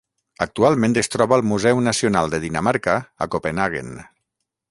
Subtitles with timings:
[0.43, 3.93] Actualment es troba al Museu Nacional de Dinamarca a Copenhaguen.